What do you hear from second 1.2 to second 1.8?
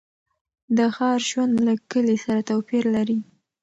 ژوند له